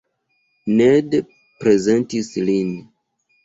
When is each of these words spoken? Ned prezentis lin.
Ned 0.79 1.13
prezentis 1.61 2.35
lin. 2.51 2.77